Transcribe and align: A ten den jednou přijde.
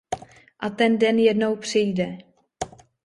A 0.59 0.69
ten 0.71 0.97
den 0.97 1.19
jednou 1.19 1.55
přijde. 1.55 2.17